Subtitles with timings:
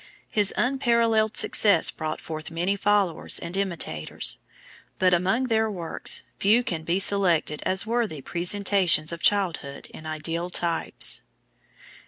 [0.31, 4.39] His unparalleled success brought forth many followers and imitators;
[4.97, 10.49] but among their works few can be selected as worthy presentations of childhood in ideal
[10.49, 11.21] types.